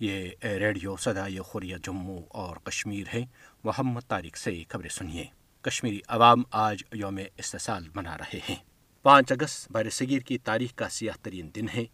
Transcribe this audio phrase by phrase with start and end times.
[0.00, 3.24] یہ ریڈیو صدائے خوریہ جموں اور کشمیر ہے۔
[3.64, 5.24] محمد طارق سے خبریں سنیے۔
[5.62, 8.56] کشمیری عوام آج یوم استحصال منا رہے ہیں۔
[9.02, 11.84] پانچ اگست بر صغیر کی تاریخ کا سیاہ ترین دن ہے۔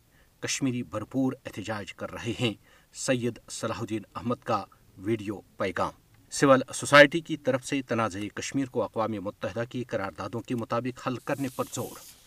[0.41, 2.55] کشمیری بھرپور احتجاج کر رہے ہیں۔
[2.93, 4.65] سید صلاح الدین احمد کا
[4.99, 5.93] ویڈیو پیغام۔
[6.31, 11.17] سول سوسائٹی کی طرف سے تنازع کشمیر کو اقوام متحدہ کی قراردادوں کے مطابق حل
[11.17, 12.20] کرنے پر زور۔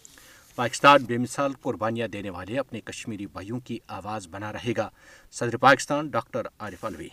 [0.56, 4.90] پاکستان بے مثال قربانیاں دینے والے اپنے کشمیری بھائیوں کی آواز بنا رہے گا۔
[5.32, 7.08] صدر پاکستان ڈاکٹر عارف الوی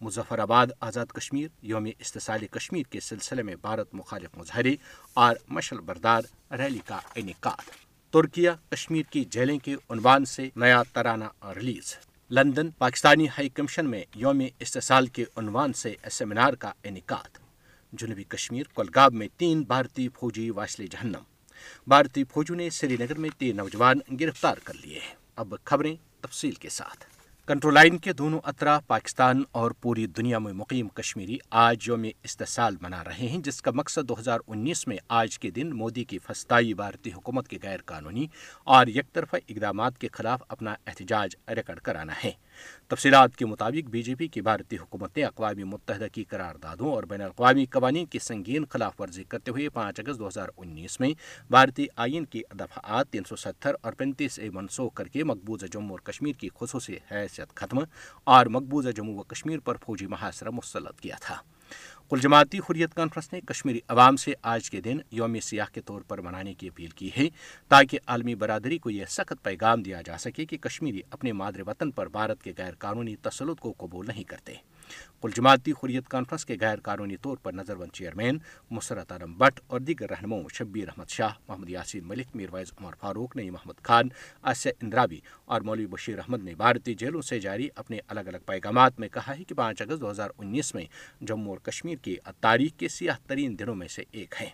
[0.00, 4.76] مظفر آباد، آزاد کشمیر، یوم استحصال کشمیر کے سلسلے میں بھارت مخالف مظاہرے
[5.14, 7.70] اور مشل بردار ریلی کا انعقاد۔
[8.12, 11.96] ترکیہ، کشمیر کی جیلیں کے عنوان سے نیا ترانہ release.
[12.30, 17.38] London, Pakistani high commission میں یوم استحصال کے عنوان سے سیمینار کا انعقاد۔
[17.92, 21.37] جنوبی کشمیر، کولگاب میں تین بھارتی فوجی واسل جہنم۔
[21.86, 25.00] بھارتی فوجوں نے سری نگر میں تین نوجوان گرفتار کر لیے
[25.36, 27.04] اب خبریں تفصیل کے ساتھ۔
[27.46, 32.76] کنٹرول لائن کے دونوں اطراف پاکستان اور پوری دنیا میں مقیم کشمیری آج یوم استحصال
[32.80, 36.18] منا رہے ہیں، جس کا مقصد دو ہزار انیس میں آج کے دن مودی کی
[36.18, 38.26] فسطائی بھارتی حکومت کے غیر قانونی
[38.64, 42.30] اور یک طرفہ اقدامات کے خلاف اپنا احتجاج ریکارڈ کرانا ہے۔
[42.88, 47.02] تفصیلات کے مطابق بی جے پی کی بھارتی حکومت نے اقوام متحدہ کی قراردادوں اور
[47.02, 51.10] بین الاقوامی قوانین کی سنگین خلاف ورزی کرتے ہوئے پانچ اگست دو ہزار انیس میں
[51.50, 55.90] بھارتی آئین کی دفعات تین سو ستر اور پینتیس اے منسوخ کر کے مقبوضہ جموں
[55.90, 57.78] اور کشمیر کی خصوصی حیثیت ختم
[58.24, 61.34] اور مقبوضہ جموں و کشمیر پر فوجی محاصرہ مسلط کیا تھا۔
[62.10, 66.00] کل جماعتی حریت کانفرنس نے کشمیری عوام سے آج کے دن یوم سیاح کے طور
[66.00, 67.28] پر منانے کی اپیل کی ہے
[67.68, 71.90] تاکہ عالمی برادری کو یہ سخت پیغام دیا جا سکے کہ کشمیری اپنے مادر وطن
[71.90, 74.54] پر بھارت کے غیر قانونی تسلط کو قبول نہیں کرتے۔
[75.22, 78.38] کل جماعتی حریت کانفرنس کے غیر قانونی طور پر نظر بند چیئرمین
[78.70, 83.36] مسرت عالم بٹ اور دیگر رہنماؤں شبیر احمد شاہ، محمد یاسین ملک میروائز عمر فاروق
[83.36, 84.08] نئی محمد خان
[84.42, 89.00] آسیہ اندرابی اور مولوی بشیر احمد نے بھارتی جیلوں سے جاری اپنے الگ الگ پیغامات
[89.00, 90.84] میں کہا ہے کہ پانچ اگست دو ہزار انیس میں
[91.20, 94.50] جموں اور کشمیر کی تاریخ کے سیاہ ترین دنوں میں سے ایک ہے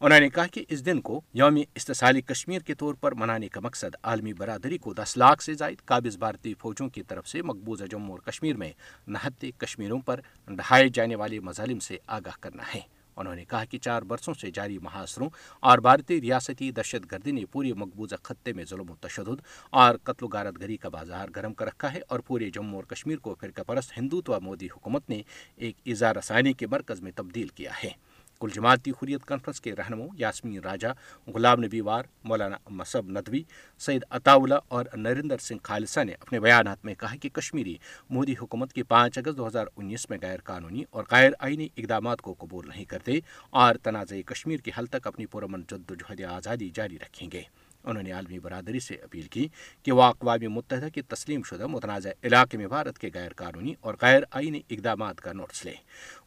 [0.00, 3.60] انہوں نے کہا کہ اس دن کو یوم استحصالی کشمیر کے طور پر منانے کا
[3.60, 7.84] مقصد عالمی برادری کو دس لاکھ سے زائد قابض بھارتی فوجوں کی طرف سے مقبوضہ
[7.84, 8.72] جموں اور کشمیر میں
[9.06, 12.80] نہتے کشمیروں پر ڈھائے جانے والے مظالم سے آگاہ کرنا ہے۔
[13.16, 15.28] انہوں نے کہا کہ چار برسوں سے جاری محاصروں
[15.60, 20.24] اور بھارتی ریاستی دہشت گردی نے پورے مقبوضہ خطے میں ظلم و تشدد اور قتل
[20.24, 23.34] و غارت گری کا بازار گرم کر رکھا ہے اور پورے جموں اور کشمیر کو
[23.40, 25.22] فرقہ پرست ہندوتوا مودی حکومت نے
[25.56, 27.90] ایک اظہار رسانی کے مرکز میں تبدیل کیا ہے۔
[28.44, 30.86] کل جماعتی حریت کانفرنس کے رہنما یاسمین راجہ،
[31.26, 33.42] غلام نبی وار، مولانا مصب ندوی،
[33.78, 37.76] سید عطاولہ اور نریندر سنگھ خالصہ نے اپنے بیانات میں کہا کہ کشمیری
[38.10, 42.20] مودی حکومت کی پانچ اگست دو ہزار انیس میں غیر قانونی اور غیر آئینی اقدامات
[42.20, 43.18] کو قبول نہیں کرتے
[43.50, 47.42] اور تنازع کشمیر کے حل تک اپنی پرامن جد و جہد آزادی جاری رکھیں گے۔
[47.84, 49.48] انہوں نے عالمی برادری سے اپیل کی
[49.82, 53.94] کہ وہ اقوام متحدہ کے تسلیم شدہ متنازع علاقے میں بھارت کے غیر قانونی اور
[54.00, 55.74] غیر آئینی اقدامات کا نوٹس لیں۔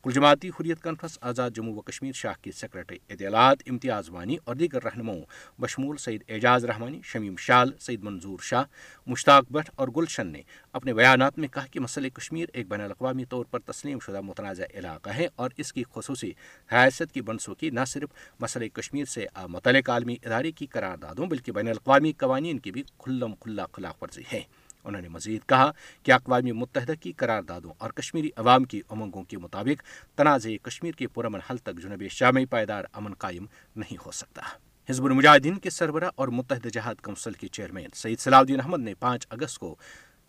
[0.04, 4.56] کل جماعتی حریت کانفرنس آزاد جموں و کشمیر شاہ کی سیکرٹری اطلاعات، امتیاز وانی اور
[4.56, 5.22] دیگر رہنماؤں،
[5.60, 8.64] بشمول سعید اعجاز رحمانی، شمیم شال سعید منظور شاہ
[9.08, 10.42] مشتاق بٹ اور گلشن نے
[10.74, 14.64] اپنے بیانات میں کہا کہ مسئلہ کشمیر ایک بین الاقوامی طور پر تسلیم شدہ متنازع
[14.74, 16.32] علاقہ ہے اور اس کی خصوصی
[16.72, 18.10] حیثیت کی بنسوخی نہ صرف
[18.40, 23.36] مسئلہ کشمیر سے متعلق عالمی ادارے کی قراردادوں بلکہ بین الاقوامی قوانین کی بھی کھلم
[23.36, 24.42] کھلا خلاف ورزی ہے
[24.84, 25.72] انہوں نے مزید کہا
[26.04, 29.84] کہ اقوام متحدہ کی قراردادوں اور کشمیری عوام کی امنگوں کے مطابق
[30.18, 34.42] تنازع کشمیر کے پرامن حل تک جنوبی شامی پائیدار امن قائم نہیں ہو سکتا۔
[34.90, 38.94] حزب المجاہدین کے سربراہ اور متحدہ جہاد کونسل کے چیئرمین سعید صلاح الدین احمد نے
[38.94, 39.76] پانچ اگست کو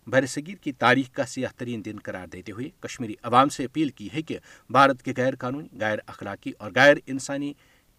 [0.07, 4.09] برصغیر کی تاریخ کا سیاہ ترین دن قرار دیتے ہوئے کشمیری عوام سے اپیل کی
[4.13, 4.37] ہے کہ
[4.69, 7.53] بھارت کے غیر قانونی، غیر اخلاقی اور غیر انسانی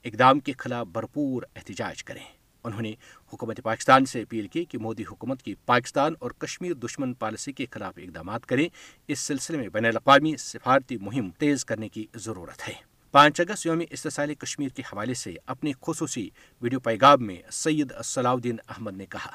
[0.05, 2.25] اقدام کے خلاف بھرپور احتجاج کریں۔
[2.65, 2.93] انہوں نے
[3.33, 7.67] حکومت پاکستان سے اپیل کی کہ مودی حکومت کی پاکستان اور کشمیر دشمن پالیسی کے
[7.71, 8.69] خلاف اقدامات کریں۔
[9.09, 13.81] اس سلسلے میں بین الاقوامی سفارتی مہم تیز کرنے کی ضرورت ہے۔ پانچ اگست یوم
[13.91, 16.29] استحصال کشمیر کے حوالے سے اپنے خصوصی
[16.63, 19.31] ویڈیو پیغام میں سید صلاح الدین احمد نے کہا۔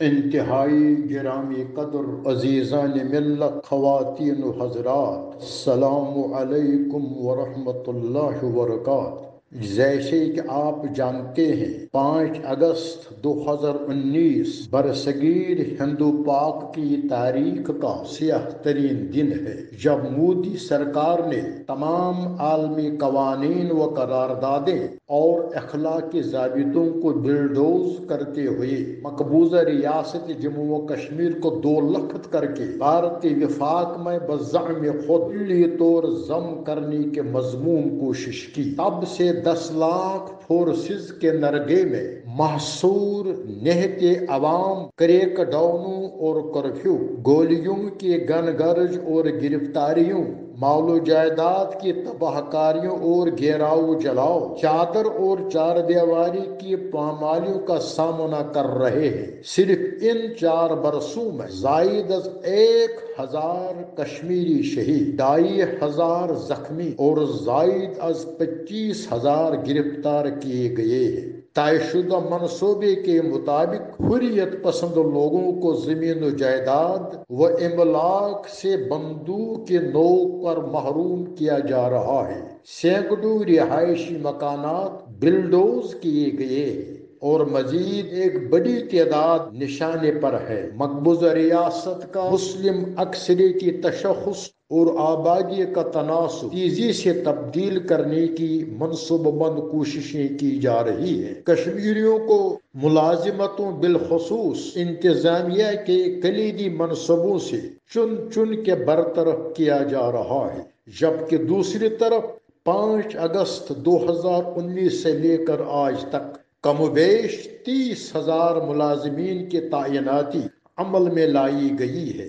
[0.00, 10.40] انتہائی گرامی قدر عزیزان ملت خواتین و حضرات السلام علیکم ورحمۃ اللہ وبرکاتہ۔ جیسے کہ
[10.48, 18.50] آپ جانتے ہیں، پانچ اگست دو ہزار انیس برصغیر ہندو پاک کی تاریخ کا سیاہ
[18.62, 27.02] ترین دن ہے۔ جب مودی سرکار نے تمام عالمی قوانین و قراردادیں اور اخلاقی ضابطوں
[27.02, 33.44] کو بلڈوز کرتے ہوئے مقبوضہ ریاست جموں و کشمیر کو دو لخت کر کے بھارتی
[33.44, 35.34] وفاق میں بزعم خود
[35.78, 42.04] طور ضم کرنے کے مضمون کوشش کی۔ تب سے دس لاکھ فورسز کے نرگے میں
[42.26, 43.26] محصور
[43.62, 46.96] نہت عوام کریک ڈاؤنوں اور کرفیو،
[47.26, 50.24] گولیوں کی گن گرج اور گرفتاریوں
[50.60, 57.58] مال و جائیداد کی تباہ کاریوں اور گھیراؤ جلاؤ، چادر اور چار دیواری کی پامالیوں
[57.58, 64.62] کا سامنا کر رہے ہیں۔ صرف ان چار برسوں میں زائد از ایک ہزار کشمیری
[64.62, 72.18] شہید، ڈھائی ہزار زخمی اور زائد از پچیس ہزار گرفتار کیے گئے ہیں۔ طے شدہ
[72.30, 79.78] منصوبے کے مطابق حریت پسند لوگوں کو زمین و جائیداد و املاک سے بندوق کے
[79.78, 87.40] نوک پر محروم کیا جا رہا ہے۔ سینکڑوں رہائشی مکانات بلڈوز کیے گئے ہیں۔ اور
[87.40, 95.64] مزید ایک بڑی تعداد نشانے پر ہے۔ مقبوضہ ریاست کا مسلم اکثریتی تشخص اور آبادی
[95.74, 102.18] کا تناسب تیزی سے تبدیل کرنے کی منصوبہ بند کوششیں کی جا رہی ہیں۔ کشمیریوں
[102.18, 107.60] کو ملازمتوں بالخصوص انتظامیہ کے کلیدی منصبوں سے
[107.94, 110.62] چن چن کے برطرف کیا جا رہا ہے،
[111.00, 112.24] جبکہ دوسری طرف
[112.64, 118.56] پانچ اگست دو ہزار انیس سے لے کر آج تک کم و بیش تیس ہزار
[118.56, 120.40] ملازمین کی تعیناتی
[120.76, 122.28] عمل میں لائی گئی ہے۔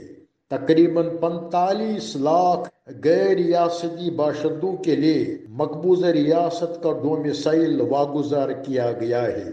[0.49, 2.69] تقریباً پنتالیس لاکھ
[3.03, 9.45] غیر ریاستی باشندوں کے لیے مقبوضہ ریاست کا ڈومسائل واگزار کیا گیا ہے۔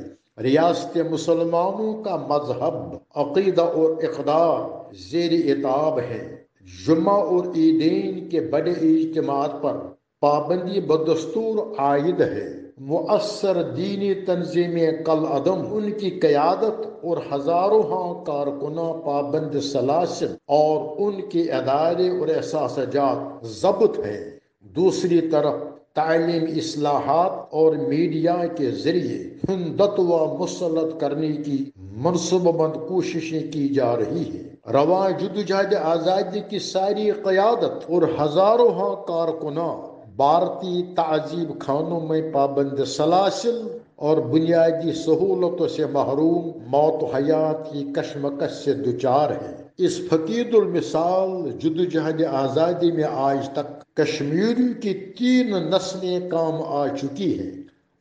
[0.43, 4.61] ریاست مسلمانوں کا مذہب، عقیدہ اور اقدار
[5.11, 6.37] زیر اتاب ہے۔
[6.87, 9.73] جمعہ اور عیدین کے بڑے اجتماعات پر
[10.20, 18.25] پابندی بدستور عائد ہے۔ مؤثر دینی تنظیمیں کل عدم، ان کی قیادت اور ہزاروں ہاں
[18.25, 24.31] کارکنہ، پابند، سلاسل اور ان کے ادارے اور احساس جات ضبط ہیں۔
[24.62, 25.55] دوسری طرف،
[25.94, 33.96] تعلیم اصلاحات اور میڈیا کے ذریعے ہندتوا مسلط کرنے کی منصوبہ بند کوششیں کی جا
[33.96, 42.00] رہی ہیں۔ رواں جدوجہد آزادی کی ساری قیادت اور ہزاروں ہاں کارکنہ بھارتی تعزیب خانوں
[42.00, 49.56] میں پابند سلاسل اور بنیادی سہولتوں سے محروم موت حیات کی کشمکش سے دچار ہے
[49.78, 57.40] اس فقید المثال جدوجہد آزادی میں آج تک کشمیری کی تین نسلیں کام آ چکی
[57.40, 57.50] ہیں۔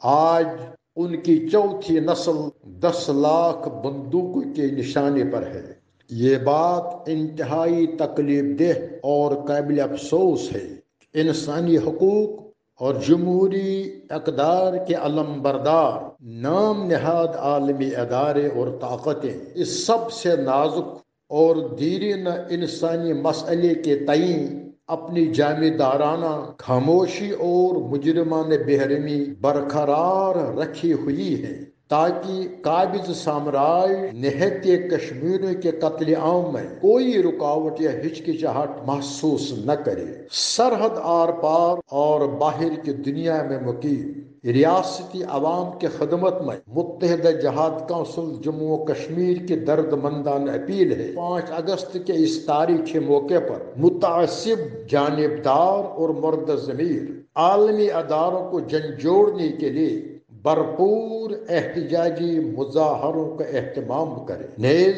[0.03, 0.47] آج
[0.95, 5.73] ان کی چوتھی نسل دس لاکھ بندوق کے نشانے پر ہے۔
[6.09, 10.84] یہ بات انتہائی تکلیف دہ اور قابل افسوس ہے۔
[11.15, 12.45] انسانی حقوق
[12.79, 20.35] اور جمہوری اقدار کے علم بردار، نام نہاد عالمی ادارے اور طاقتیں۔ اس سب سے
[20.35, 20.97] نازک
[21.29, 31.43] اور دیرین انسانی مسئلے کے تئیں اپنی جامعدارانہ خاموشی اور مجرمان بحرمی برقرار رکھی ہوئی
[31.43, 39.53] ہے۔ تاکہ قابض سامراج نہت کشمیر کے قتل عام میں کوئی رکاوٹ یا ہچکچاہٹ محسوس
[39.65, 44.11] نہ کرے۔ سرحد آر پار اور باہر کی دنیا میں مقیم
[44.43, 50.91] ریاستی عوام کے خدمت میں متحدہ جہاد کونسل جموں و کشمیر کی درد مندان اپیل
[50.91, 57.01] ہے۔ پانچ اگست کے اس تاریخ موقع پر متعصب جانبدار اور مرد ضمیر
[57.35, 60.14] عالمی اداروں کو جنجوڑنے کے لیے
[60.45, 64.97] بھرپور احتجاجی مظاہروں کا اہتمام کرے۔ نیز،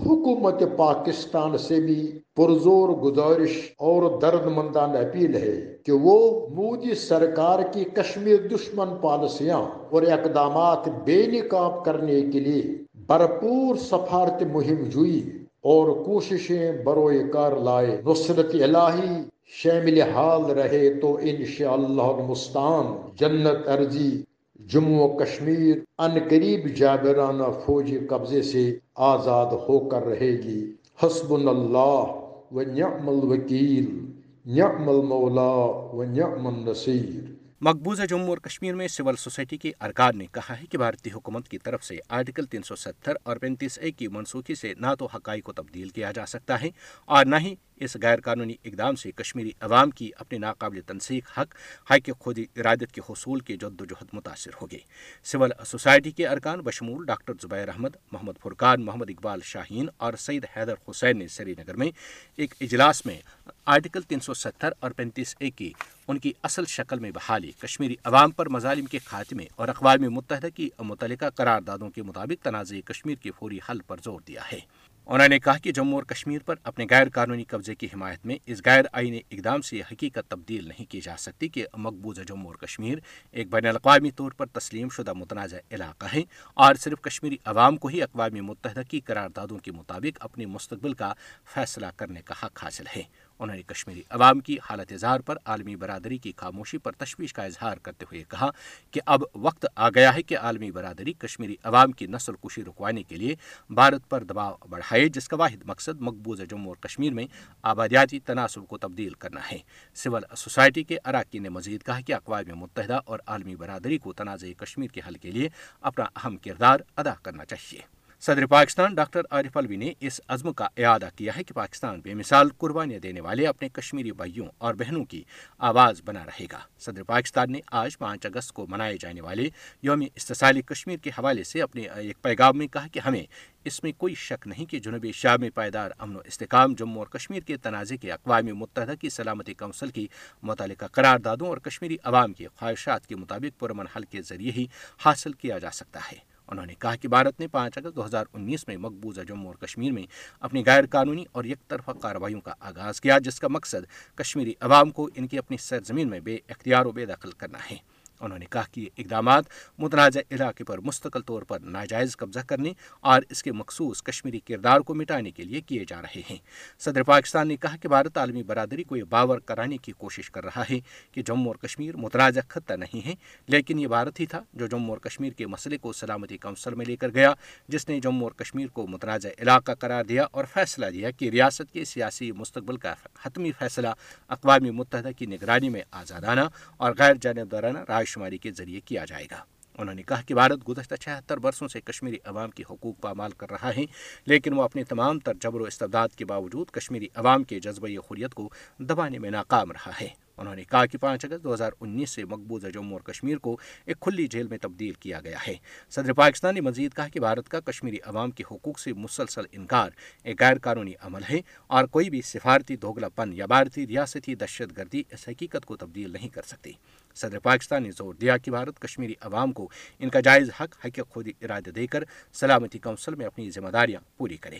[0.00, 2.00] حکومت پاکستان سے بھی
[2.36, 6.16] پرزور گزارش اور درد مندان اپیل ہے کہ وہ
[6.50, 9.60] مودی سرکار کی کشمیر دشمن پالیسیاں
[9.90, 12.62] اور اقدامات بے نقاب کرنے کے لیے
[13.06, 15.20] بھرپور سفارت مہم جوئی
[15.62, 19.12] اور کوششیں بروئے کار لائے۔ نصرت الہی
[19.46, 22.84] شامل حال رہے تو انشاءاللہ المستان
[23.20, 24.10] جنت ارضی
[24.58, 30.72] جموں و کشمیر ان قریب جابرانہ فوجی قبضے سے آزاد ہو کر رہے گی۔
[31.02, 32.04] حسب اللہ
[32.52, 34.06] و نعم الوکیل،
[34.46, 35.54] نعم المولا
[35.96, 40.66] و نعم النصیر۔ مقبوضہ جموں اور کشمیر میں سول سوسائٹی کے ارکان نے کہا ہے
[40.66, 44.54] کہ بھارتی حکومت کی طرف سے آرٹیکل تین سو ستر اور پینتیس اے کی منسوخی
[44.54, 46.70] سے نہ تو حقائق کو تبدیل کیا جا سکتا ہے
[47.04, 51.54] اور نہ ہی اس غیر قانونی اقدام سے کشمیری عوام کی اپنے ناقابل تنسیق حق
[51.92, 54.78] حق خود ارادت کے حصول کے جد و جہد متاثر ہوگی۔
[55.24, 60.46] سول سوسائٹی کے ارکان بشمول ڈاکٹر زبیر احمد، محمد فرقان، محمد اقبال شاہین اور سید
[60.56, 61.90] حیدر حسین نے سری نگر میں
[62.36, 63.20] ایک اجلاس میں
[63.64, 65.72] آرٹیکل تین سو ستر اور پینتیس اے کی
[66.08, 70.46] ان کی اصل شکل میں بحالی کشمیری عوام پر مظالم کے خاتمے اور اقوام متحدہ
[70.54, 74.58] کی متعلقہ قراردادوں کے مطابق تنازع کشمیر کے فوری حل پر زور دیا ہے۔
[75.06, 78.36] انہوں نے کہا کہ جموں اور کشمیر پر اپنے غیر قانونی قبضے کی حمایت میں
[78.46, 82.54] اس غیر آئین اقدام سے حقیقت تبدیل نہیں کی جا سکتی کہ مقبوضہ جموں اور
[82.54, 82.98] کشمیر
[83.32, 86.22] ایک بین الاقوامی طور پر تسلیم شدہ متنازع علاقہ ہے
[86.54, 91.12] اور صرف کشمیری عوام کو ہی اقوام متحدہ کی قراردادوں کے مطابق اپنے مستقبل کا
[91.54, 93.02] فیصلہ کرنے کا حق حاصل ہے۔
[93.38, 97.42] انہوں نے کشمیری عوام کی حالت اظہار پر عالمی برادری کی خاموشی پر تشویش کا
[97.42, 98.50] اظہار کرتے ہوئے کہا
[98.90, 103.02] کہ اب وقت آ گیا ہے کہ عالمی برادری کشمیری عوام کی نسل کشی رکوانے
[103.02, 103.36] کے لیے
[103.70, 107.26] بھارت پر دباؤ بڑھائے، جس کا واحد مقصد مقبوضہ جموں اور کشمیر میں
[107.62, 109.58] آبادیاتی تناسب کو تبدیل کرنا ہے۔
[109.94, 114.46] سول سوسائٹی کے اراکین نے مزید کہا کہ اقوام متحدہ اور عالمی برادری کو تنازع
[114.58, 115.48] کشمیر کے حل کے لیے
[115.80, 120.68] اپنا اہم کردار ادا کرنا چاہیے۔ صدر پاکستان ڈاکٹر عارف الوی نے اس عزم کا
[120.76, 125.04] اعادہ کیا ہے کہ پاکستان بے مثال قربانیاں دینے والے اپنے کشمیری بھائیوں اور بہنوں
[125.04, 125.24] کی
[125.58, 129.48] آواز بنا رہے گا۔ صدر پاکستان نے آج پانچ اگست کو منائے جانے والے
[129.82, 133.22] یوم استثالی کشمیر کے حوالے سے اپنے ایک پیغام میں کہا کہ ہمیں
[133.64, 137.06] اس میں کوئی شک نہیں کہ جنوبی شام میں پائیدار امن و استحکام جموں اور
[137.06, 140.06] کشمیر کے تنازع کے اقوام متحدہ کی سلامتی کونسل کی
[140.42, 144.66] متعلقہ قرار دادوں اور کشمیری عوام کی خواہشات کے مطابق پرمن حل کے ذریعے ہی
[145.04, 148.24] حاصل کیا جا سکتا ہے۔ انہوں نے کہا کہ بھارت نے پانچ اگست دو ہزار
[148.32, 150.02] انیس میں مقبوضہ جموں اور کشمیر میں
[150.40, 154.90] اپنی غیر قانونی اور یک طرفہ کارروائیوں کا آغاز کیا، جس کا مقصد کشمیری عوام
[154.90, 158.46] کو ان کی اپنی سرزمین میں بے اختیار و بے دخل کرنا ہے۔ انہوں نے
[158.50, 159.44] کہا کہ یہ اقدامات
[159.78, 164.80] متنازع علاقے پر مستقل طور پر ناجائز قبضہ کرنے اور اس کے مخصوص کشمیری کردار
[164.80, 166.36] کو مٹانے کے لیے کیے جا رہے ہیں۔
[166.78, 170.44] صدر پاکستان نے کہا کہ بھارت عالمی برادری کو یہ باور کرانے کی کوشش کر
[170.44, 170.78] رہا ہے
[171.12, 173.14] کہ جموں اور کشمیر متنازع خطہ نہیں ہے
[173.46, 176.86] لیکن یہ بھارت ہی تھا جو جموں اور کشمیر کے مسئلے کو سلامتی کونسل میں
[176.86, 177.32] لے کر گیا،
[177.68, 181.72] جس نے جموں اور کشمیر کو متنازع علاقہ قرار دیا اور فیصلہ دیا کہ ریاست
[181.72, 183.88] کے سیاسی مستقبل کا حتمی فیصلہ
[184.28, 186.40] اقوام متحدہ کی نگرانی میں آزادانہ
[186.76, 189.44] اور غیر جانبدارانہ رائے شماری کے ذریعے کیا جائے گا۔
[189.78, 193.50] انہوں نے کہا کہ بھارت گزشتہ چھہتر برسوں سے کشمیری عوام کی حقوق پامال کر
[193.50, 193.84] رہا ہے،
[194.26, 198.34] لیکن وہ اپنے تمام تر جبر و استبداد کے باوجود کشمیری عوام کے جذبہ حریت
[198.34, 202.10] کو دبانے میں ناکام رہا ہے۔ انہوں نے کہا کہ پانچ اگست دو ہزار انیس
[202.10, 205.54] سے مقبوضہ جموں اور کشمیر کو ایک کھلی جیل میں تبدیل کیا گیا ہے۔
[205.90, 209.90] صدر پاکستان نے مزید کہا کہ بھارت کا کشمیری عوام کے حقوق سے مسلسل انکار
[210.22, 214.76] ایک غیر قانونی عمل ہے اور کوئی بھی سفارتی دوگلا پن یا بھارتی ریاستی دہشت
[214.76, 216.72] گردی اس حقیقت کو تبدیل نہیں کر سکتی۔
[217.14, 221.00] صدر پاکستان نے زور دیا کہ بھارت کشمیری عوام کو ان کا جائز حق حق
[221.08, 224.58] خود ارادہ دے کر سلامتی کونسل میں اپنی ذمہ داریاں پوری کرے۔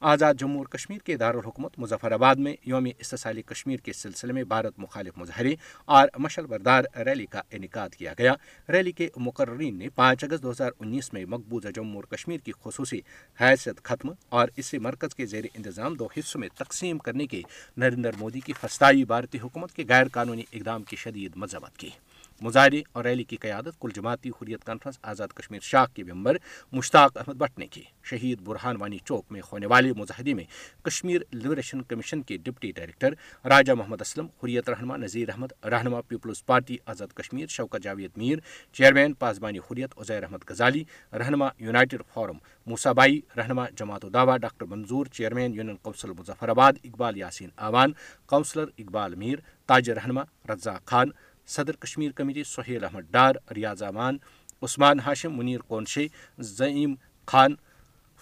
[0.00, 4.44] آزاد جموں اور کشمیر کے دارالحکومت مظفر آباد میں یوم استثالی کشمیر کے سلسلے میں
[4.44, 8.34] بھارت مخالف مظاہرے اور مشل بردار ریلی کا انعقاد کیا گیا۔
[8.68, 12.52] ریلی کے مقررین نے پانچ اگست دو ہزار انیس میں مقبوضہ جموں اور کشمیر کی
[12.64, 13.00] خصوصی
[13.40, 17.42] حیثیت ختم اور اسے مرکز کے زیر انتظام دو حصوں میں تقسیم کرنے کے
[17.76, 21.90] نریندر مودی کی فسطائی بھارتی حکومت کے غیر قانونی اقدام کی شدید مذمت کی۔
[22.40, 26.36] مظاہرے اور ریلی کی قیادت کل جماعتی حریت کانفرنس آزاد کشمیر شاخ کے ممبر
[26.72, 30.44] مشتاق احمد بٹ نے کی۔ شہید برہان وانی چوک میں ہونے والے مظاہرے میں
[30.82, 36.44] کشمیر لبریشن کمیشن کے ڈپٹی ڈائریکٹر راجہ محمد اسلم، حریت رہنما نذیر احمد، رہنما Peoples
[36.46, 38.38] Party Azad Kashmir Shaukat Javed Mir,
[38.72, 45.06] chairman Pasbani Hurriyat Uzair Ahmed Ghazali, رہنما یونائٹڈ فورم موسابائی رہنما Jamaat ud-Dawa doctor Manzoor,
[45.06, 46.10] chairman union council
[46.48, 47.92] Muzaffarabad Iqbal Yasin Awan
[48.26, 51.10] councillor Iqbal Mir تاجر رہنما رضا خان
[51.50, 54.16] صدر Kashmir committee Sohail Ahmed Dar, Riaz Aman,
[54.62, 56.06] Usman ہاشم، منیر کونشے
[56.38, 56.94] زعیم
[57.26, 57.54] خان،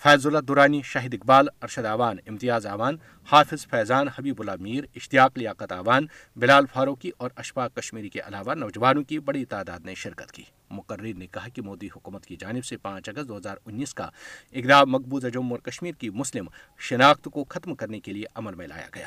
[0.02, 2.96] فیض اللہ دورانی، شاہد اقبال، ارشد اعوان، امتیاز اعوان،
[3.32, 6.06] حافظ فیضان، حبیب اللہ میر، اشتیاق لیاقت اعوان،
[6.36, 11.12] بلال فاروقی اور اشفاق کشمیری کے علاوہ نوجوانوں کی بڑی تعداد نے شرکت کی۔ مقرر
[11.18, 14.08] نے کہا کہ مودی حکومت کی جانب سے پانچ اگست دو ہزار انیس کا
[14.52, 16.46] اقدام مقبوضہ جموں اور کشمیر کی مسلم
[16.78, 19.06] شناخت کو ختم کرنے کے لیے عمل میں لایا گیا۔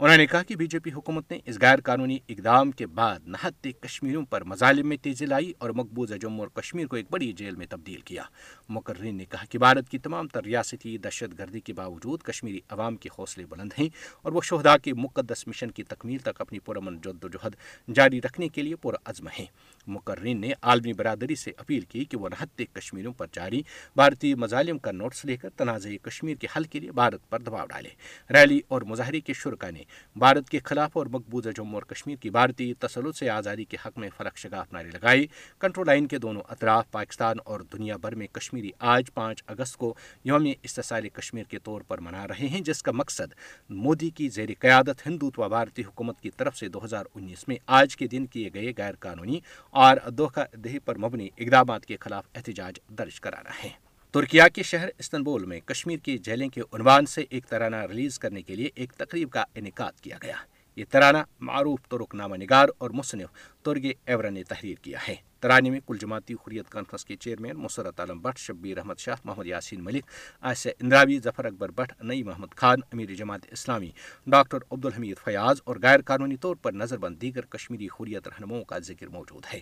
[0.00, 3.18] انہوں نے کہا کہ بی جے پی حکومت نے اس غیر قانونی اقدام کے بعد
[3.26, 7.32] نہت کشمیریوں پر مظالم میں تیزی لائی اور مقبوضہ جموں اور کشمیر کو ایک بڑی
[7.32, 8.22] جیل میں تبدیل کیا۔
[8.68, 12.96] مقررین نے کہا کہ بھارت کی تمام تر ریاستی دہشت گردی کے باوجود کشمیری عوام
[12.96, 13.88] کے حوصلے بلند ہیں
[14.22, 17.54] اور وہ شہدا کے مقدس مشن کی تکمیل تک اپنی پرامن جد و جہد
[17.94, 19.46] جاری رکھنے کے لیے پرعزم ہیں۔
[19.86, 23.62] مقررین نے عالمی برادری سے اپیل کی کہ وہ نہت کشمیریوں پر جاری
[23.96, 27.66] بھارتی مظالم کا نوٹس لے کر تنازع کشمیر کے حل کے لیے بھارت پر دباؤ
[27.66, 27.88] ڈالے۔
[28.30, 29.82] ریلی اور مظاہرے کے شرکا نے
[30.16, 33.98] بھارت کے خلاف اور مقبوضہ جموں اور کشمیر کی بھارتی تسلط سے آزادی کے حق
[33.98, 35.26] میں فرق شگاف نعرے لگائی۔
[35.58, 39.94] کنٹرول لائن کے دونوں اطراف، پاکستان اور دنیا بھر میں کشمیری آج پانچ اگست کو
[40.24, 43.34] یوم استحصال کشمیر کے طور پر منا رہے ہیں، جس کا مقصد
[43.70, 47.96] مودی کی زیر قیادت ہندوتوا بھارتی حکومت کی طرف سے دو ہزار انیس میں آج
[47.96, 52.74] کے دن کیے گئے غیر قانونی اور دھوکہ دہی پر مبنی اقدامات کے خلاف احتجاج
[52.88, 57.46] درج کرانا ہے۔ ترکیا کے شہر استنبول میں کشمیر کی جیلیں کے عنوان سے ایک
[57.46, 60.34] ترانہ ریلیز کرنے کے لیے ایک تقریب کا انعقاد کیا گیا۔
[60.76, 65.70] یہ ترانہ معروف ترک نامہ نگار اور مصنف ترگ ایورا نے تحریر کیا ہے۔ ترانی
[65.70, 69.84] میں کل جماعتی حریت کانفرنس کے chairman Musarrat Alam but, Shabir Ahmed Shah, Muhammad Yasin
[69.84, 70.04] Malik
[70.40, 73.90] Asiya Andrabi, Zafar Akbar but, نئی محمد خان، امیر جماعت اسلامی،
[74.26, 78.64] ڈاکٹر عبد الحمید فیاض اور غیر قانونی طور پر نظر بند دیگر کشمیری حریت رہنماؤں
[78.64, 79.60] کا ذکر موجود ہے۔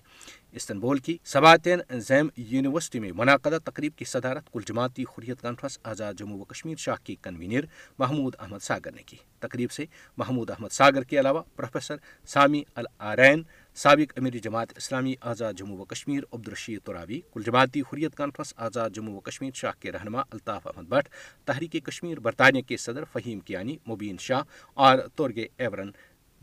[0.53, 6.15] استنبول کی سباتین زیم یونیورسٹی میں منعقدہ تقریب کی صدارت کل جماعتی حریت کانفرنس آزاد
[6.15, 7.65] جموں و کشمیر شاہ کی کنوینر
[7.99, 9.85] محمود احمد ساگر نے کی۔ تقریب سے
[10.17, 13.43] محمود احمد ساگر کے علاوہ پروفیسر سامی العرین
[13.79, 18.91] سابق امیر جماعت اسلامی آزاد جموں و کشمیر، عبدالرشید تراوی کل جماعتی حریت کانفرنس، آزاد
[18.91, 21.09] جموں و کشمیر، شاہ کے رہنما الطاف احمد بٹ،
[21.45, 24.43] تحریک کشمیر، برطانیہ کے صدر فہیم کیانی، مبین شاہ
[24.75, 25.91] اور تورگے ایورن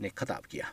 [0.00, 0.64] نے خطاب کیا۔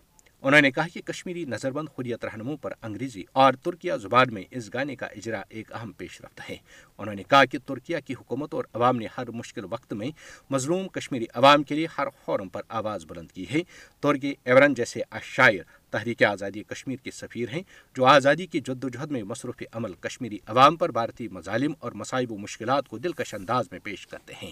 [0.41, 4.43] انہوں نے کہا کہ کشمیری نظر بند حریت رہنموں پر انگریزی اور ترکیہ زبان میں
[4.51, 6.57] اس گانے کا اجرا ایک اہم پیش رفت ہے۔
[6.97, 10.09] انہوں نے کہا کہ ترکیہ کی حکومت اور عوام نے ہر مشکل وقت میں
[10.49, 13.59] مظلوم کشمیری عوام کے لیے ہر فورم پر آواز بلند کی ہے۔
[13.99, 17.61] ترکی ایورن جیسے اشاعر تحریک آزادی کشمیر کے سفیر ہیں،
[17.95, 21.91] جو آزادی کی جد و جہد میں مصروف عمل کشمیری عوام پر بھارتی مظالم اور
[21.91, 24.51] مصائب و مشکلات کو دلکش انداز میں پیش کرتے ہیں۔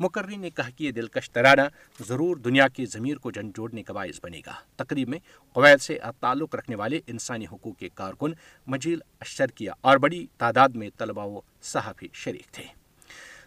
[0.00, 1.68] مقرری نے کہا کہ یہ دلکش ترانہ
[2.08, 5.18] ضرور دنیا کی ضمیر کو جن جوڑنے کا باعث بنے گا۔ تقریب میں
[5.52, 8.32] قوید سے تعلق رکھنے والے انسانی حقوق کے کارکن
[8.66, 12.64] مجیل اشرکیہ اور بڑی تعداد میں طلباء و صحافی شریک تھے۔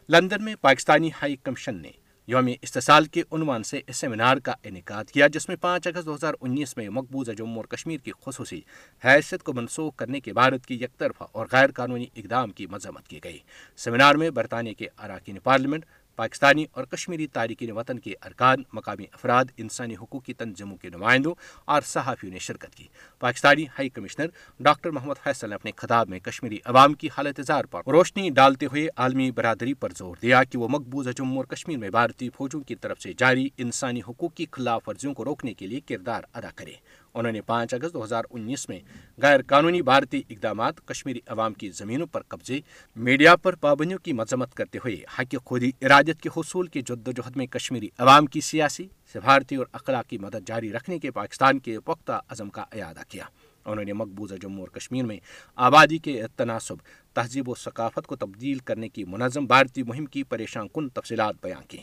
[0.09, 1.91] لندن میں پاکستانی ہائی کمیشن نے
[2.27, 6.15] یوم استحصال کے عنوان سے اس سیمینار کا انعقاد کیا، جس میں پانچ اگست دو
[6.15, 8.61] ہزار انیس میں مقبوضہ جموں اور کشمیر کی خصوصی
[9.05, 13.07] حیثیت کو منسوخ کرنے کے بھارت کی یک طرفہ اور غیر قانونی اقدام کی مذمت
[13.07, 13.37] کی گئی۔
[13.77, 19.45] سیمینار میں برطانیہ کے اراکین پارلیمنٹ پاکستانی اور کشمیری تارکین وطن کے ارکان، مقامی افراد،
[19.57, 21.33] انسانی حقوق کی تنظیموں کے نمائندوں
[21.65, 22.87] اور صحافیوں نے شرکت کی۔
[23.19, 24.25] Pakistani high commissioner
[24.59, 28.65] doctor Muhammad Faisal نے اپنے خطاب میں کشمیری عوام کی حالت اظہار پر روشنی ڈالتے
[28.65, 32.61] ہوئے عالمی برادری پر زور دیا کہ وہ مقبوضہ جموں اور کشمیر میں بھارتی فوجوں
[32.61, 36.49] کی طرف سے جاری انسانی حقوق کی خلاف ورزیوں کو روکنے کے لیے کردار ادا
[36.55, 36.73] کرے۔
[37.13, 38.79] انہوں نے پانچ اگست دو ہزار انیس میں
[39.17, 42.59] غیر قانونی بھارتی اقدامات کشمیری عوام کی زمینوں پر قبضے،
[42.95, 47.11] میڈیا پر پابندیوں کی مذمت کرتے ہوئے حق خودی ارادت کے حصول کے جد و
[47.11, 51.79] جہد میں کشمیری عوام کی سیاسی، سفارتی اور اخلاقی مدد جاری رکھنے کے پاکستان کے
[51.79, 53.23] پختہ عزم کا اعادہ کیا۔
[53.65, 55.17] انہوں نے مقبوضہ جموں اور کشمیر میں
[55.55, 56.75] آبادی کے تناسب
[57.13, 61.63] تہذیب و ثقافت کو تبدیل کرنے کی منظم بھارتی مہم کی پریشان کن تفصیلات بیان
[61.67, 61.77] کی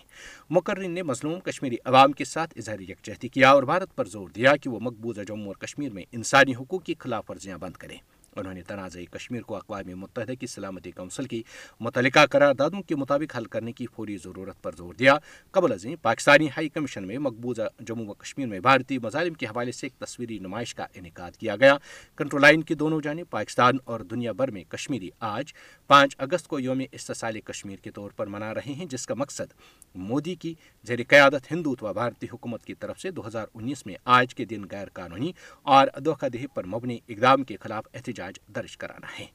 [0.51, 4.57] مقررین نے مظلوم کشمیری عوام کے ساتھ اظہار یکجہتی کیا اور بھارت پر زور دیا
[4.57, 7.99] کہ وہ مقبوضہ جموں اور کشمیر میں انسانی حقوق کی خلاف ورزیاں بند کریں۔
[8.37, 11.43] انہوں نے تنازع کشمیر کو اقوام متحدہ کی سلامتی کونسل کی
[11.81, 15.15] متعلقہ قرار دادوں کے مطابق حل کرنے کی فوری ضرورت پر زور دیا۔
[15.51, 19.73] قبل ازیں پاکستانی ہائی کمیشن میں مقبوضہ جموں و کشمیر میں بھارتی مظالم کے حوالے
[19.73, 21.77] سے ایک تصویری نمائش کا انعقاد کیا گیا۔
[22.17, 25.53] کنٹرول لائن کی دونوں جانب پاکستان اور دنیا بھر میں کشمیری آج
[25.91, 29.53] پانچ اگست کو یوم استحصال کشمیر کے طور پر منا رہے ہیں، جس کا مقصد
[29.95, 34.35] مودی کی زیر قیادت ہندوتوا بھارتی حکومت کی طرف سے دو ہزار انیس میں آج
[34.35, 39.07] کے دن غیر قانونی اور دھوکہ دہی پر مبنی اقدام کے خلاف احتجاج درج کرانا
[39.19, 39.27] ہے۔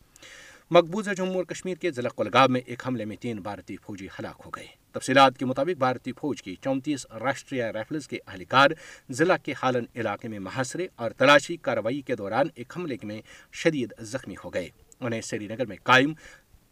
[0.71, 4.41] مقبوضہ جموں اور کشمیر کے ضلع کلگام میں ایک حملے میں تین بھارتی فوجی ہلاک
[4.45, 8.71] ہو گئے۔ تفصیلات کے مطابق بھارتی فوج کی چونتیس راشٹریہ رائفلز کے اہلکار
[9.09, 13.93] ضلع کے حالن علاقے میں محاصرے اور تلاشی کارروائی کے دوران ایک حملے میں شدید
[13.99, 16.13] زخمی ہو گئے۔ انہیں سری نگر میں قائم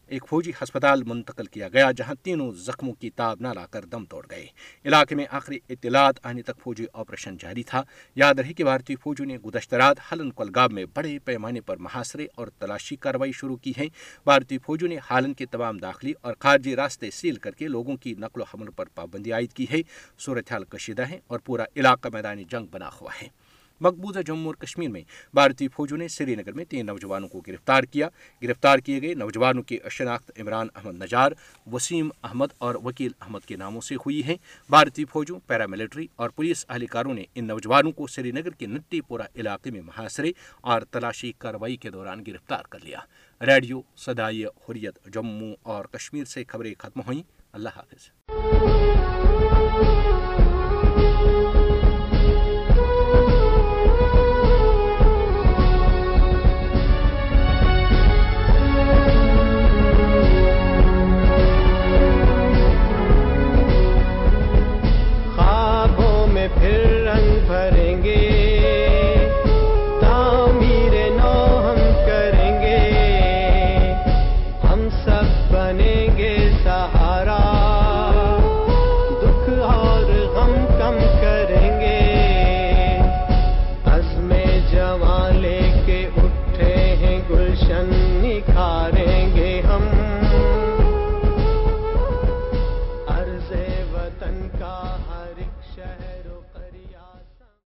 [0.07, 4.05] ایک فوجی ہسپتال منتقل کیا گیا جہاں تینوں زخموں کی تاب نہ لا کر دم
[4.05, 4.45] توڑ گئے۔
[4.85, 7.83] علاقے میں آخری اطلاعات آنے تک فوجی آپریشن جاری تھا۔
[8.15, 12.27] یاد رہے کہ بھارتی فوجوں نے گزشتہ رات ہلن کولگاب میں بڑے پیمانے پر محاصرے
[12.35, 13.85] اور تلاشی کاروائی شروع کی ہے
[14.23, 18.15] بھارتی فوجوں نے ہالن کے تمام داخلی اور خارجی راستے سیل کر کے لوگوں کی
[18.17, 19.81] نقل و حمل پر پابندی عائد کی ہے۔
[20.19, 23.42] صورتحال کشیدہ ہے اور پورا علاقہ میدانی جنگ بنا ہوا ہے۔
[23.83, 25.01] مقبوضہ جموں اور کشمیر میں
[25.33, 28.09] بھارتی فوجوں نے سری نگر میں تین نوجوانوں کو گرفتار کیا۔
[28.43, 31.31] گرفتار کیے گئے نوجوانوں کی شناخت عمران احمد نجار،
[31.71, 34.35] وسیم احمد اور وکیل احمد کے ناموں سے ہوئی ہیں۔
[34.69, 39.21] بھارتی فوجوں، پیراملٹری اور پولیس اہلکاروں نے ان نوجوانوں کو سری نگر کے نٹی پورہ
[39.35, 42.99] علاقے میں محاصرے اور تلاشی کارروائی کے دوران گرفتار کر لیا۔
[43.45, 48.11] ریڈیو صدائی حریت جموں اور کشمیر سے خبریں ختم ہوئیں۔ اللہ حافظ۔